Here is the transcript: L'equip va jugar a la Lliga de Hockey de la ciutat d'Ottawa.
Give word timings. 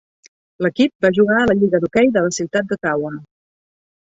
L'equip 0.65 1.05
va 1.05 1.11
jugar 1.17 1.35
a 1.41 1.45
la 1.51 1.57
Lliga 1.59 1.81
de 1.83 1.89
Hockey 1.91 2.09
de 2.17 2.25
la 2.29 2.35
ciutat 2.39 2.73
d'Ottawa. 2.73 3.13